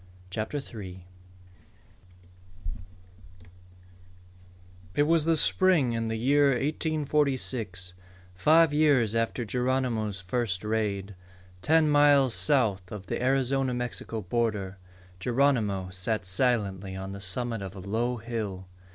CHAPTER 0.31 0.59
THREE 0.59 1.05
Alope 3.43 3.47
It 4.95 5.03
was 5.03 5.39
spring 5.39 5.93
in 5.93 6.07
the 6.07 6.15
year 6.15 6.47
1846, 6.53 7.93
five 8.33 8.73
years 8.73 9.13
after 9.15 9.45
Geronimo's 9.45 10.19
first 10.19 10.63
raid. 10.63 11.13
Ten 11.61 11.87
miles 11.87 12.33
south 12.33 12.91
of 12.91 13.05
the 13.05 13.21
Arizona 13.21 13.75
Mexico 13.75 14.21
border, 14.23 14.79
Geronimo 15.19 15.91
sat 15.91 16.25
silently 16.25 16.95
on 16.95 17.11
the 17.11 17.21
summit 17.21 17.61
of 17.61 17.75
a 17.75 17.79
low 17.79 18.17
hill. 18.17 18.65